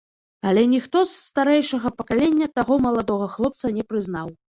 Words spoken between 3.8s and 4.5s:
прызнаў.